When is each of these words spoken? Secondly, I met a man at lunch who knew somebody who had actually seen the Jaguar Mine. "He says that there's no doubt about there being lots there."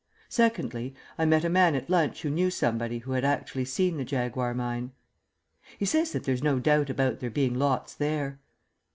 Secondly, 0.29 0.95
I 1.15 1.25
met 1.25 1.45
a 1.45 1.47
man 1.49 1.75
at 1.75 1.87
lunch 1.87 2.23
who 2.23 2.31
knew 2.31 2.49
somebody 2.49 2.97
who 2.97 3.11
had 3.11 3.23
actually 3.23 3.65
seen 3.65 3.97
the 3.97 4.03
Jaguar 4.03 4.55
Mine. 4.55 4.93
"He 5.77 5.85
says 5.85 6.11
that 6.13 6.23
there's 6.23 6.41
no 6.41 6.57
doubt 6.57 6.89
about 6.89 7.19
there 7.19 7.29
being 7.29 7.53
lots 7.53 7.93
there." 7.93 8.39